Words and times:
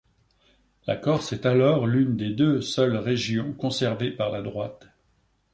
La 0.87 0.95
Corse 0.97 1.31
est 1.31 1.45
alors 1.45 1.85
l'une 1.85 2.17
des 2.17 2.31
deux 2.31 2.59
seules 2.59 2.95
régions 2.97 3.53
conservées 3.53 4.09
par 4.09 4.31
la 4.31 4.41
droite. 4.41 4.87